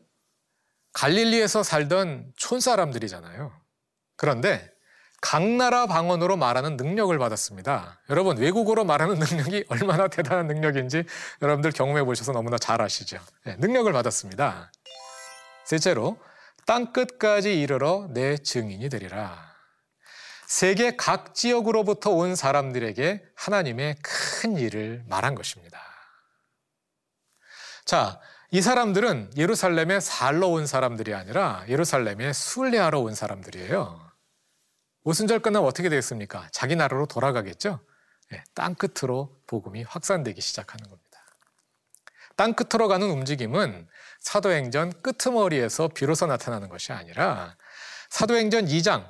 갈릴리에서 0.92 1.64
살던 1.64 2.32
촌사람들이잖아요. 2.36 3.52
그런데 4.16 4.70
각 5.20 5.42
나라 5.42 5.86
방언으로 5.86 6.36
말하는 6.36 6.76
능력을 6.76 7.18
받았습니다. 7.18 8.00
여러분, 8.08 8.38
외국어로 8.38 8.84
말하는 8.84 9.18
능력이 9.18 9.64
얼마나 9.68 10.06
대단한 10.06 10.46
능력인지 10.46 11.02
여러분들 11.42 11.72
경험해 11.72 12.04
보셔서 12.04 12.30
너무나 12.30 12.56
잘 12.56 12.80
아시죠? 12.80 13.18
네, 13.44 13.56
능력을 13.56 13.92
받았습니다. 13.92 14.70
셋째로, 15.64 16.16
땅 16.66 16.92
끝까지 16.92 17.61
이르러 17.61 18.08
내 18.11 18.37
증인이 18.37 18.88
되리라. 18.88 19.54
세계 20.46 20.96
각 20.96 21.35
지역으로부터 21.35 22.11
온 22.11 22.35
사람들에게 22.35 23.25
하나님의 23.37 23.96
큰 24.02 24.56
일을 24.56 25.04
말한 25.08 25.37
것입니다. 25.37 25.80
자, 27.85 28.20
이 28.50 28.61
사람들은 28.61 29.32
예루살렘에 29.37 30.00
살러 30.00 30.49
온 30.49 30.66
사람들이 30.66 31.14
아니라 31.14 31.64
예루살렘에 31.68 32.32
순례하러 32.32 33.00
온 33.00 33.14
사람들이에요. 33.14 34.12
오순절 35.04 35.38
끝나면 35.38 35.68
어떻게 35.68 35.88
되겠습니까? 35.88 36.49
자기 36.50 36.75
나라로 36.75 37.06
돌아가겠죠? 37.06 37.80
네, 38.30 38.42
땅 38.54 38.75
끝으로 38.75 39.40
복음이 39.46 39.85
확산되기 39.85 40.40
시작하는 40.40 40.88
겁니다. 40.88 41.06
땅 42.35 42.54
끝으로 42.54 42.88
가는 42.88 43.08
움직임은 43.08 43.88
사도행전 44.26 45.02
끄트머리에서 45.02 45.86
비로소 45.86 46.26
나타나는 46.26 46.69
것이 46.69 46.93
아니라 46.93 47.56
사도행전 48.10 48.67
2장 48.67 49.06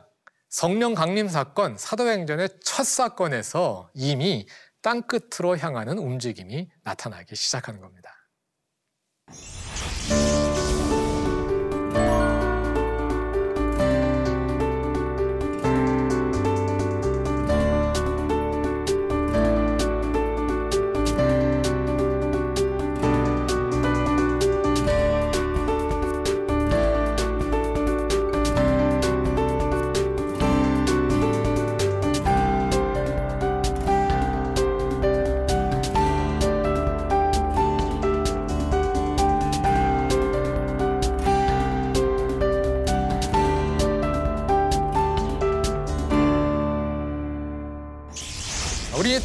성령 0.50 0.94
강림 0.94 1.26
사건, 1.26 1.79
사도행전의 1.79 2.50
첫 2.62 2.85
사건에서 2.85 3.88
이미 3.94 4.46
땅 4.83 5.00
끝으로 5.00 5.57
향하는 5.57 5.96
움직임이 5.96 6.68
나타나기 6.83 7.35
시작하는 7.35 7.81
겁니다. 7.81 8.05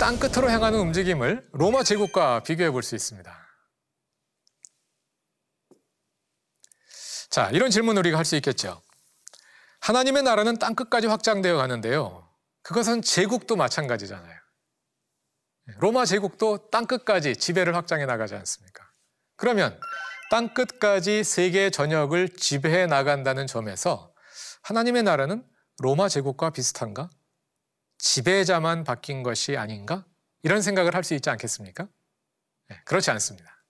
땅 0.01 0.17
끝으로 0.17 0.49
향하는 0.49 0.79
움직임을 0.79 1.47
로마 1.51 1.83
제국과 1.83 2.41
비교해 2.41 2.71
볼 2.71 2.81
수 2.81 2.95
있습니다. 2.95 3.37
자, 7.29 7.51
이런 7.51 7.69
질문을 7.69 7.99
우리가 7.99 8.17
할 8.17 8.25
수 8.25 8.35
있겠죠. 8.37 8.81
하나님의 9.79 10.23
나라는 10.23 10.57
땅 10.57 10.73
끝까지 10.73 11.05
확장되어 11.05 11.55
가는데요. 11.55 12.27
그것은 12.63 13.03
제국도 13.03 13.55
마찬가지잖아요. 13.55 14.39
로마 15.77 16.05
제국도 16.05 16.71
땅 16.71 16.87
끝까지 16.87 17.35
지배를 17.35 17.75
확장해 17.75 18.07
나가지 18.07 18.33
않습니까? 18.33 18.83
그러면 19.35 19.79
땅 20.31 20.55
끝까지 20.55 21.23
세계 21.23 21.69
전역을 21.69 22.29
지배해 22.29 22.87
나간다는 22.87 23.45
점에서 23.45 24.15
하나님의 24.63 25.03
나라는 25.03 25.47
로마 25.77 26.09
제국과 26.09 26.49
비슷한가? 26.49 27.11
지배자만 28.01 28.83
바뀐 28.83 29.21
것이 29.21 29.57
아닌가? 29.57 30.05
이런 30.41 30.61
생각을 30.61 30.95
할 30.95 31.03
수 31.03 31.13
있지 31.13 31.29
않겠습니까? 31.29 31.87
네, 32.67 32.81
그렇지 32.85 33.11
않습니다. 33.11 33.63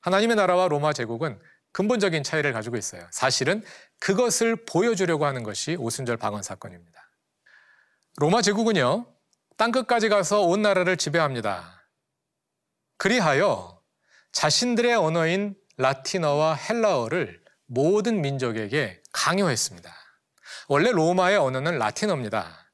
하나님의 0.00 0.36
나라와 0.36 0.68
로마 0.68 0.92
제국은 0.92 1.40
근본적인 1.72 2.24
차이를 2.24 2.52
가지고 2.52 2.76
있어요. 2.76 3.06
사실은 3.12 3.62
그것을 4.00 4.64
보여주려고 4.64 5.26
하는 5.26 5.42
것이 5.42 5.76
오순절 5.76 6.16
방언 6.16 6.42
사건입니다. 6.42 7.08
로마 8.16 8.42
제국은요, 8.42 9.06
땅끝까지 9.56 10.08
가서 10.08 10.40
온 10.40 10.62
나라를 10.62 10.96
지배합니다. 10.96 11.88
그리하여 12.98 13.80
자신들의 14.32 14.94
언어인 14.94 15.54
라틴어와 15.76 16.54
헬라어를 16.54 17.44
모든 17.66 18.22
민족에게 18.22 19.02
강요했습니다. 19.12 19.94
원래 20.68 20.90
로마의 20.90 21.36
언어는 21.36 21.78
라틴어입니다. 21.78 22.65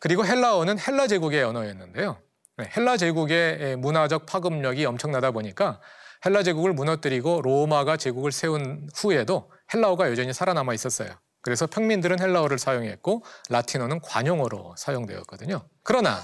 그리고 0.00 0.24
헬라어는 0.24 0.78
헬라 0.78 1.06
제국의 1.06 1.42
언어였는데요. 1.44 2.18
네, 2.58 2.70
헬라 2.76 2.96
제국의 2.96 3.76
문화적 3.76 4.26
파급력이 4.26 4.84
엄청나다 4.84 5.30
보니까 5.30 5.80
헬라 6.26 6.42
제국을 6.42 6.72
무너뜨리고 6.72 7.42
로마가 7.42 7.96
제국을 7.96 8.32
세운 8.32 8.88
후에도 8.94 9.50
헬라어가 9.72 10.10
여전히 10.10 10.32
살아남아 10.32 10.74
있었어요. 10.74 11.10
그래서 11.40 11.66
평민들은 11.66 12.20
헬라어를 12.20 12.58
사용했고 12.58 13.24
라틴어는 13.48 14.00
관용어로 14.00 14.74
사용되었거든요. 14.76 15.68
그러나 15.84 16.20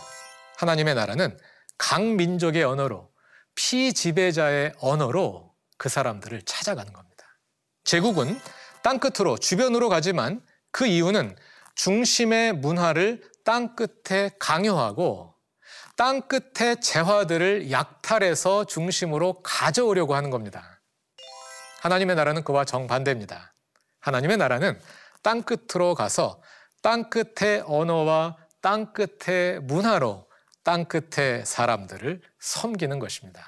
하나님의 0.59 0.95
나라는 0.95 1.39
각 1.79 2.03
민족의 2.03 2.65
언어로 2.65 3.11
피지배자의 3.55 4.73
언어로 4.81 5.53
그 5.79 5.89
사람들을 5.89 6.43
찾아가는 6.43 6.93
겁니다. 6.93 7.39
제국은 7.85 8.39
땅끝으로 8.83 9.39
주변으로 9.39 9.89
가지만 9.89 10.43
그 10.73 10.87
이유는 10.87 11.37
중심의 11.77 12.55
문화를 12.55 13.23
땅 13.45 13.77
끝에 13.77 14.31
강요하고 14.39 15.35
땅 15.97 16.23
끝의 16.23 16.81
재화들을 16.81 17.71
약탈해서 17.71 18.65
중심으로 18.65 19.43
가져오려고 19.43 20.15
하는 20.15 20.31
겁니다. 20.31 20.81
하나님의 21.81 22.17
나라는 22.17 22.43
그와 22.43 22.65
정반대입니다. 22.65 23.55
하나님의 24.01 24.39
나라는 24.39 24.81
땅 25.23 25.43
끝으로 25.43 25.95
가서 25.95 26.43
땅 26.83 27.11
끝의 27.11 27.63
언어와 27.67 28.37
땅 28.61 28.93
끝의 28.93 29.61
문화로 29.61 30.29
땅 30.63 30.87
끝의 30.87 31.45
사람들을 31.45 32.23
섬기는 32.41 32.99
것입니다. 32.99 33.47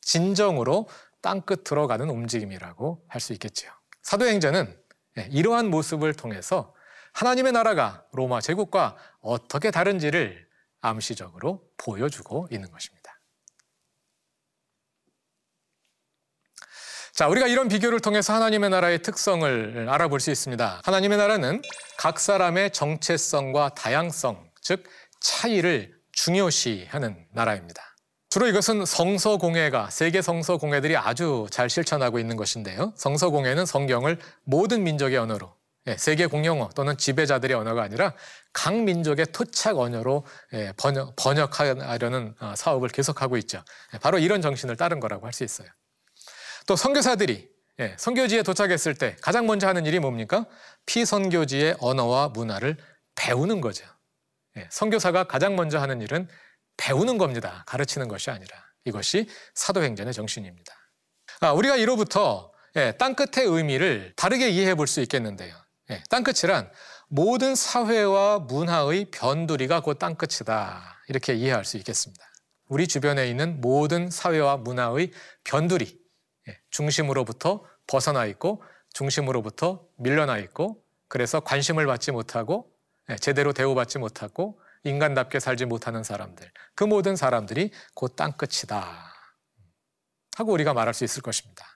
진정으로 0.00 0.88
땅 1.20 1.42
끝으로 1.42 1.86
가는 1.86 2.08
움직임이라고 2.08 3.04
할 3.08 3.20
수 3.20 3.32
있겠지요. 3.34 3.70
사도행전은 4.02 4.76
예, 5.18 5.28
이러한 5.30 5.68
모습을 5.68 6.14
통해서 6.14 6.74
하나님의 7.12 7.52
나라가 7.52 8.04
로마 8.12 8.40
제국과 8.40 8.96
어떻게 9.20 9.70
다른지를 9.70 10.46
암시적으로 10.80 11.62
보여주고 11.76 12.48
있는 12.50 12.70
것입니다. 12.70 13.02
자, 17.12 17.28
우리가 17.28 17.46
이런 17.46 17.68
비교를 17.68 18.00
통해서 18.00 18.32
하나님의 18.32 18.70
나라의 18.70 19.02
특성을 19.02 19.86
알아볼 19.88 20.18
수 20.18 20.30
있습니다. 20.30 20.80
하나님의 20.82 21.18
나라는 21.18 21.62
각 21.98 22.18
사람의 22.18 22.72
정체성과 22.72 23.74
다양성, 23.74 24.50
즉 24.62 24.84
차이를 25.20 25.94
중요시하는 26.12 27.26
나라입니다. 27.32 27.82
주로 28.30 28.46
이것은 28.46 28.86
성서공회가 28.86 29.90
세계 29.90 30.22
성서공회들이 30.22 30.96
아주 30.96 31.46
잘 31.50 31.68
실천하고 31.68 32.18
있는 32.18 32.36
것인데요. 32.36 32.94
성서공회는 32.96 33.66
성경을 33.66 34.18
모든 34.44 34.82
민족의 34.82 35.18
언어로 35.18 35.46
예, 35.46 35.61
세계 35.96 36.26
공용어 36.26 36.70
또는 36.74 36.96
지배자들의 36.96 37.56
언어가 37.56 37.82
아니라 37.82 38.14
각 38.52 38.74
민족의 38.74 39.26
토착 39.32 39.78
언어로 39.78 40.24
예, 40.52 40.72
번역, 40.76 41.16
번역하려는 41.16 42.34
어, 42.40 42.54
사업을 42.56 42.88
계속하고 42.88 43.36
있죠. 43.38 43.64
예, 43.94 43.98
바로 43.98 44.18
이런 44.18 44.40
정신을 44.42 44.76
따른 44.76 45.00
거라고 45.00 45.26
할 45.26 45.32
수 45.32 45.44
있어요. 45.44 45.68
또 46.66 46.76
선교사들이 46.76 47.50
선교지에 47.96 48.42
도착했을 48.44 48.94
때 48.94 49.16
가장 49.20 49.46
먼저 49.46 49.66
하는 49.66 49.86
일이 49.86 49.98
뭡니까? 49.98 50.46
피선교지의 50.86 51.76
언어와 51.80 52.28
문화를 52.28 52.76
배우는 53.16 53.60
거죠. 53.60 53.84
선교사가 54.70 55.24
가장 55.24 55.56
먼저 55.56 55.80
하는 55.80 56.00
일은 56.00 56.28
배우는 56.76 57.18
겁니다. 57.18 57.64
가르치는 57.66 58.06
것이 58.06 58.30
아니라 58.30 58.54
이것이 58.84 59.28
사도행전의 59.54 60.12
정신입니다. 60.12 60.72
아, 61.40 61.52
우리가 61.52 61.76
이로부터 61.76 62.52
땅끝의 62.98 63.46
의미를 63.46 64.12
다르게 64.16 64.50
이해해 64.50 64.74
볼 64.76 64.86
수 64.86 65.00
있겠는데요. 65.00 65.56
예, 65.92 66.02
땅끝이란 66.08 66.70
모든 67.08 67.54
사회와 67.54 68.38
문화의 68.38 69.10
변두리가 69.10 69.80
곧 69.80 69.98
땅끝이다. 69.98 71.02
이렇게 71.08 71.34
이해할 71.34 71.66
수 71.66 71.76
있겠습니다. 71.76 72.24
우리 72.66 72.88
주변에 72.88 73.28
있는 73.28 73.60
모든 73.60 74.10
사회와 74.10 74.56
문화의 74.56 75.12
변두리, 75.44 76.00
예, 76.48 76.58
중심으로부터 76.70 77.64
벗어나 77.86 78.24
있고 78.26 78.62
중심으로부터 78.94 79.86
밀려나 79.98 80.38
있고 80.38 80.82
그래서 81.08 81.40
관심을 81.40 81.84
받지 81.84 82.10
못하고 82.10 82.72
예, 83.10 83.16
제대로 83.16 83.52
대우받지 83.52 83.98
못하고 83.98 84.58
인간답게 84.84 85.40
살지 85.40 85.66
못하는 85.66 86.02
사람들, 86.02 86.50
그 86.74 86.84
모든 86.84 87.16
사람들이 87.16 87.70
곧 87.94 88.16
땅끝이다. 88.16 89.12
하고 90.36 90.52
우리가 90.52 90.72
말할 90.72 90.94
수 90.94 91.04
있을 91.04 91.20
것입니다. 91.20 91.66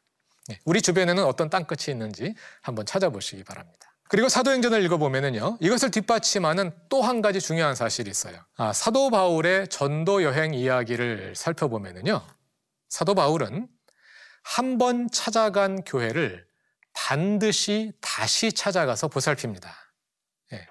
우리 0.65 0.81
주변에는 0.81 1.25
어떤 1.25 1.51
땅끝이 1.51 1.93
있는지 1.93 2.35
한번 2.63 2.87
찾아보시기 2.87 3.45
바랍니다. 3.45 3.96
그리고 4.09 4.29
사도행전을 4.29 4.83
읽어보면은요, 4.85 5.59
이것을 5.61 5.91
뒷받침하는 5.91 6.73
또 6.89 7.03
한 7.03 7.23
가지 7.23 7.41
중요한 7.41 7.75
사실이 7.75 8.11
있어요. 8.11 8.39
아, 8.57 8.73
사도 8.73 9.11
바울의 9.11 9.69
전도 9.69 10.23
여행 10.23 10.55
이야기를 10.55 11.35
살펴보면은요, 11.37 12.25
사도 12.89 13.15
바울은 13.15 13.69
한 14.43 14.79
번 14.79 15.09
찾아간 15.11 15.83
교회를 15.83 16.47
반드시 16.93 17.93
다시 18.01 18.53
찾아가서 18.53 19.09
보살핍니다. 19.09 19.75
예. 20.53 20.67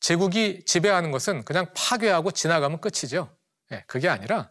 제국이 0.00 0.62
지배하는 0.66 1.10
것은 1.10 1.44
그냥 1.44 1.72
파괴하고 1.74 2.30
지나가면 2.32 2.80
끝이죠. 2.82 3.34
예, 3.72 3.82
그게 3.86 4.08
아니라 4.10 4.50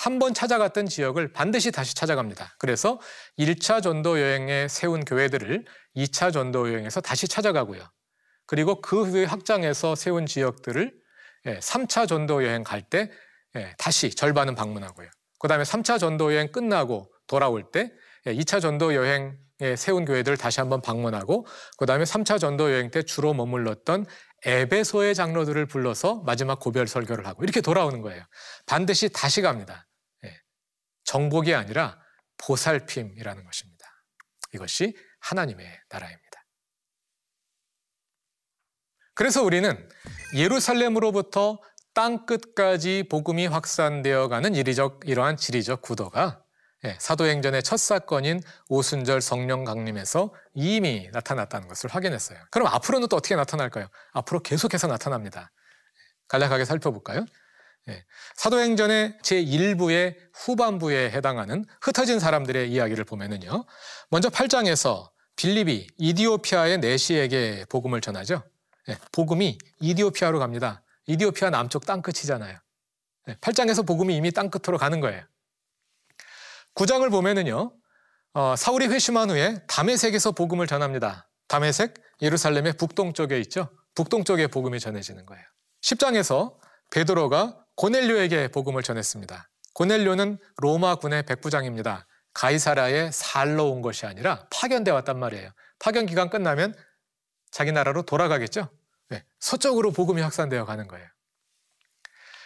한 0.00 0.18
번 0.18 0.32
찾아갔던 0.32 0.86
지역을 0.86 1.34
반드시 1.34 1.70
다시 1.70 1.94
찾아갑니다. 1.94 2.54
그래서 2.58 2.98
1차 3.38 3.82
전도 3.82 4.18
여행에 4.18 4.66
세운 4.66 5.04
교회들을 5.04 5.66
2차 5.94 6.32
전도 6.32 6.72
여행에서 6.72 7.02
다시 7.02 7.28
찾아가고요. 7.28 7.82
그리고 8.46 8.80
그 8.80 9.04
후에 9.04 9.26
확장해서 9.26 9.94
세운 9.94 10.24
지역들을 10.24 10.94
3차 11.44 12.02
예, 12.02 12.06
전도 12.06 12.46
여행 12.46 12.64
갈때 12.64 13.10
예, 13.56 13.74
다시 13.76 14.08
절반은 14.08 14.54
방문하고요. 14.54 15.06
그 15.38 15.48
다음에 15.48 15.64
3차 15.64 15.98
전도 15.98 16.34
여행 16.34 16.50
끝나고 16.50 17.12
돌아올 17.26 17.70
때 17.70 17.92
2차 18.24 18.56
예, 18.56 18.60
전도 18.60 18.94
여행에 18.94 19.76
세운 19.76 20.06
교회들을 20.06 20.38
다시 20.38 20.60
한번 20.60 20.80
방문하고 20.80 21.46
그 21.76 21.84
다음에 21.84 22.04
3차 22.04 22.40
전도 22.40 22.72
여행 22.72 22.90
때 22.90 23.02
주로 23.02 23.34
머물렀던 23.34 24.06
에베소의 24.46 25.14
장로들을 25.14 25.66
불러서 25.66 26.22
마지막 26.24 26.58
고별 26.58 26.88
설교를 26.88 27.26
하고 27.26 27.44
이렇게 27.44 27.60
돌아오는 27.60 28.00
거예요. 28.00 28.24
반드시 28.64 29.10
다시 29.10 29.42
갑니다. 29.42 29.86
정복이 31.10 31.52
아니라 31.56 31.98
보살핌이라는 32.38 33.44
것입니다. 33.44 33.84
이것이 34.54 34.96
하나님의 35.18 35.66
나라입니다. 35.88 36.44
그래서 39.14 39.42
우리는 39.42 39.88
예루살렘으로부터 40.36 41.60
땅 41.94 42.26
끝까지 42.26 43.06
복음이 43.10 43.48
확산되어 43.48 44.28
가는 44.28 44.54
이리적 44.54 45.00
이러한 45.04 45.36
지리적 45.36 45.82
구도가 45.82 46.44
예, 46.84 46.96
사도행전의 47.00 47.64
첫 47.64 47.78
사건인 47.78 48.40
오순절 48.68 49.20
성령 49.20 49.64
강림에서 49.64 50.32
이미 50.54 51.10
나타났다는 51.12 51.66
것을 51.66 51.90
확인했어요. 51.90 52.38
그럼 52.52 52.68
앞으로는 52.68 53.08
또 53.08 53.16
어떻게 53.16 53.34
나타날까요? 53.34 53.88
앞으로 54.12 54.40
계속해서 54.40 54.86
나타납니다. 54.86 55.50
간략하게 56.28 56.64
살펴볼까요? 56.64 57.26
예, 57.90 58.04
사도행전의 58.36 59.18
제1부의 59.22 60.16
후반부에 60.34 61.10
해당하는 61.10 61.64
흩어진 61.82 62.18
사람들의 62.20 62.70
이야기를 62.70 63.04
보면은요. 63.04 63.64
먼저 64.10 64.28
8장에서 64.28 65.10
빌립이 65.36 65.88
이디오피아의 65.98 66.78
내시에게 66.78 67.66
복음을 67.68 68.00
전하죠. 68.00 68.42
예, 68.88 68.96
복음이 69.12 69.58
이디오피아로 69.80 70.38
갑니다. 70.38 70.82
이디오피아 71.06 71.50
남쪽 71.50 71.84
땅끝이잖아요. 71.84 72.56
8장에서 73.40 73.82
예, 73.82 73.86
복음이 73.86 74.14
이미 74.14 74.30
땅끝으로 74.30 74.78
가는 74.78 75.00
거예요. 75.00 75.22
9장을 76.74 77.10
보면은요. 77.10 77.72
어, 78.32 78.54
사울이 78.56 78.86
회심한 78.86 79.30
후에 79.30 79.60
담에색에서 79.66 80.32
복음을 80.32 80.66
전합니다. 80.66 81.28
담에색 81.48 81.94
예루살렘의 82.22 82.74
북동쪽에 82.74 83.40
있죠. 83.40 83.68
북동쪽에 83.94 84.46
복음이 84.46 84.78
전해지는 84.78 85.26
거예요. 85.26 85.42
10장에서 85.82 86.56
베드로가 86.90 87.64
고넬료에게 87.80 88.48
복음을 88.48 88.82
전했습니다. 88.82 89.48
고넬료는 89.72 90.36
로마 90.58 90.96
군의 90.96 91.22
백부장입니다. 91.22 92.06
가이사라에 92.34 93.10
살러 93.10 93.64
온 93.64 93.80
것이 93.80 94.04
아니라 94.04 94.46
파견돼 94.50 94.90
왔단 94.90 95.18
말이에요. 95.18 95.50
파견 95.78 96.04
기간 96.04 96.28
끝나면 96.28 96.74
자기 97.50 97.72
나라로 97.72 98.02
돌아가겠죠. 98.02 98.68
네, 99.08 99.24
서쪽으로 99.38 99.92
복음이 99.92 100.20
확산되어 100.20 100.66
가는 100.66 100.86
거예요. 100.88 101.08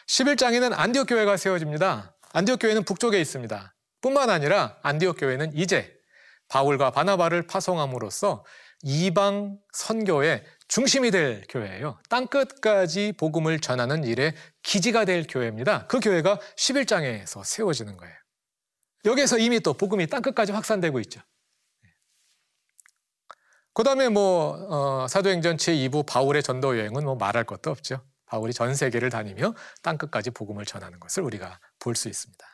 11장에는 0.07 0.73
안디옥 0.73 1.09
교회가 1.09 1.37
세워집니다. 1.37 2.15
안디옥 2.33 2.61
교회는 2.61 2.85
북쪽에 2.85 3.21
있습니다. 3.21 3.75
뿐만 4.03 4.31
아니라 4.31 4.79
안디옥 4.83 5.17
교회는 5.19 5.57
이제 5.57 5.99
바울과 6.47 6.93
바나바를 6.93 7.49
파송함으로써 7.49 8.45
이방 8.85 9.59
선교의 9.73 10.45
중심이 10.75 11.13
될 11.13 11.45
교회예요. 11.49 12.01
땅끝까지 12.09 13.13
복음을 13.17 13.61
전하는 13.61 14.03
일에 14.03 14.35
기지가 14.65 15.05
될 15.05 15.25
교회입니다. 15.29 15.87
그 15.87 16.01
교회가 16.01 16.41
11장에서 16.57 17.45
세워지는 17.45 17.97
거예요. 17.97 18.13
여기에서 19.05 19.39
이미 19.39 19.61
또 19.61 19.75
복음이 19.75 20.09
땅끝까지 20.09 20.51
확산되고 20.51 20.99
있죠. 21.03 21.21
그 23.73 23.85
다음에 23.85 24.09
뭐, 24.09 24.57
어, 24.69 25.07
사도행전 25.07 25.59
제2부 25.59 26.07
바울의 26.07 26.43
전도 26.43 26.77
여행은 26.77 27.05
뭐 27.05 27.15
말할 27.15 27.45
것도 27.45 27.71
없죠. 27.71 28.05
바울이 28.27 28.53
전 28.53 28.75
세계를 28.75 29.11
다니며 29.11 29.55
땅끝까지 29.83 30.33
복음을 30.33 30.65
전하는 30.65 30.99
것을 30.99 31.23
우리가 31.23 31.61
볼 31.79 31.95
수 31.95 32.09
있습니다. 32.09 32.45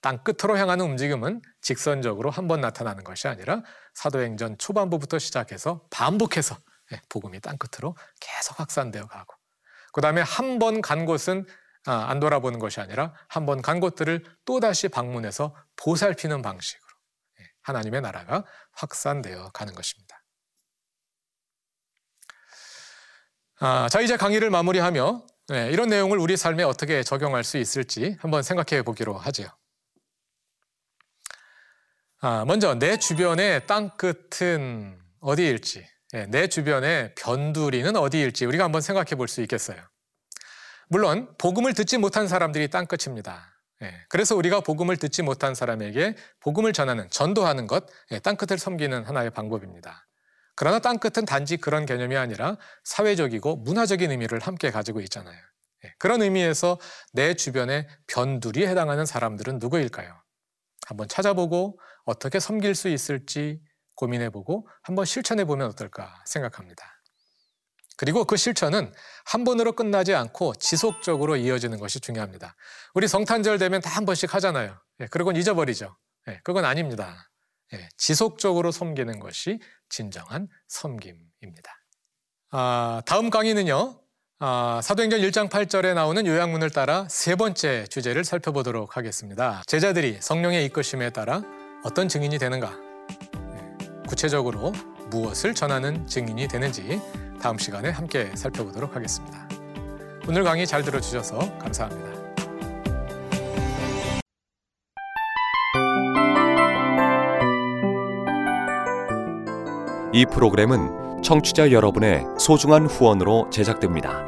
땅 0.00 0.24
끝으로 0.24 0.56
향하는 0.56 0.86
움직임은 0.86 1.42
직선적으로 1.60 2.30
한 2.30 2.48
번 2.48 2.62
나타나는 2.62 3.04
것이 3.04 3.28
아니라 3.28 3.62
사도행전 3.92 4.56
초반부부터 4.56 5.18
시작해서 5.18 5.86
반복해서 5.90 6.56
예, 6.56 6.67
복음이 7.08 7.40
땅 7.40 7.56
끝으로 7.58 7.96
계속 8.20 8.58
확산되어 8.60 9.06
가고 9.06 9.34
그 9.92 10.00
다음에 10.00 10.20
한 10.22 10.58
번 10.58 10.80
간 10.82 11.04
곳은 11.06 11.46
아, 11.86 12.06
안 12.10 12.20
돌아보는 12.20 12.58
것이 12.58 12.80
아니라 12.80 13.14
한 13.28 13.46
번 13.46 13.62
간 13.62 13.80
곳들을 13.80 14.24
또다시 14.44 14.88
방문해서 14.88 15.54
보살피는 15.76 16.42
방식으로 16.42 16.88
예, 17.40 17.44
하나님의 17.62 18.00
나라가 18.02 18.44
확산되어 18.72 19.50
가는 19.52 19.74
것입니다. 19.74 20.22
아, 23.60 23.88
자 23.88 24.00
이제 24.00 24.16
강의를 24.16 24.50
마무리하며 24.50 25.26
네, 25.48 25.70
이런 25.70 25.88
내용을 25.88 26.18
우리 26.18 26.36
삶에 26.36 26.62
어떻게 26.62 27.02
적용할 27.02 27.42
수 27.42 27.56
있을지 27.58 28.16
한번 28.20 28.42
생각해 28.42 28.82
보기로 28.82 29.16
하지요. 29.16 29.48
아, 32.20 32.44
먼저 32.46 32.74
내 32.74 32.98
주변의 32.98 33.66
땅 33.66 33.96
끝은 33.96 35.00
어디일지, 35.20 35.80
예, 35.80 35.88
내 36.28 36.46
주변의 36.46 37.14
변두리는 37.16 37.94
어디일지 37.96 38.46
우리가 38.46 38.64
한번 38.64 38.80
생각해 38.80 39.10
볼 39.10 39.28
수 39.28 39.42
있겠어요. 39.42 39.78
물론 40.88 41.28
복음을 41.36 41.74
듣지 41.74 41.98
못한 41.98 42.28
사람들이 42.28 42.68
땅끝입니다. 42.68 43.54
예, 43.82 43.94
그래서 44.08 44.34
우리가 44.34 44.60
복음을 44.60 44.96
듣지 44.96 45.22
못한 45.22 45.54
사람에게 45.54 46.16
복음을 46.40 46.72
전하는 46.72 47.08
전도하는 47.10 47.66
것, 47.66 47.86
예, 48.10 48.18
땅끝을 48.18 48.58
섬기는 48.58 49.04
하나의 49.04 49.30
방법입니다. 49.30 50.06
그러나 50.56 50.78
땅끝은 50.78 51.26
단지 51.26 51.58
그런 51.58 51.86
개념이 51.86 52.16
아니라 52.16 52.56
사회적이고 52.84 53.56
문화적인 53.56 54.10
의미를 54.10 54.40
함께 54.40 54.70
가지고 54.70 55.00
있잖아요. 55.02 55.38
예, 55.84 55.94
그런 55.98 56.22
의미에서 56.22 56.78
내 57.12 57.34
주변의 57.34 57.86
변두리에 58.06 58.66
해당하는 58.66 59.04
사람들은 59.04 59.58
누구일까요? 59.58 60.20
한번 60.86 61.06
찾아보고 61.06 61.78
어떻게 62.04 62.40
섬길 62.40 62.74
수 62.74 62.88
있을지 62.88 63.60
고민해보고 63.98 64.68
한번 64.82 65.04
실천해보면 65.04 65.68
어떨까 65.68 66.22
생각합니다. 66.24 66.84
그리고 67.96 68.24
그 68.24 68.36
실천은 68.36 68.92
한 69.24 69.42
번으로 69.44 69.72
끝나지 69.72 70.14
않고 70.14 70.54
지속적으로 70.54 71.36
이어지는 71.36 71.80
것이 71.80 71.98
중요합니다. 72.00 72.54
우리 72.94 73.08
성탄절 73.08 73.58
되면 73.58 73.80
다 73.80 73.90
한 73.90 74.06
번씩 74.06 74.32
하잖아요. 74.34 74.80
예, 75.00 75.06
그리고는 75.06 75.40
잊어버리죠. 75.40 75.96
예, 76.28 76.40
그건 76.44 76.64
아닙니다. 76.64 77.28
예, 77.74 77.88
지속적으로 77.96 78.70
섬기는 78.70 79.18
것이 79.18 79.58
진정한 79.88 80.48
섬김입니다. 80.68 81.72
아, 82.52 83.02
다음 83.04 83.30
강의는요. 83.30 84.00
아, 84.38 84.80
사도행전 84.84 85.20
1장 85.20 85.50
8절에 85.50 85.94
나오는 85.94 86.24
요약문을 86.24 86.70
따라 86.70 87.08
세 87.10 87.34
번째 87.34 87.86
주제를 87.88 88.22
살펴보도록 88.22 88.96
하겠습니다. 88.96 89.62
제자들이 89.66 90.18
성령의 90.20 90.64
이끄심에 90.66 91.10
따라 91.10 91.42
어떤 91.82 92.08
증인이 92.08 92.38
되는가? 92.38 92.87
네, 94.08 94.10
구체적으로 94.10 94.72
무엇을 95.10 95.54
전하는 95.54 96.06
증인이 96.06 96.48
되는지 96.48 97.00
다음 97.40 97.58
시간에 97.58 97.90
함께 97.90 98.30
살펴보도록 98.34 98.96
하겠습니다. 98.96 99.46
오늘 100.26 100.44
강의 100.44 100.66
잘 100.66 100.82
들어주셔서 100.82 101.58
감사합니다. 101.58 102.08
이 110.12 110.24
프로그램은 110.26 111.22
청취자 111.22 111.70
여러분의 111.70 112.24
소중한 112.38 112.86
후원으로 112.86 113.50
제작됩니다. 113.50 114.27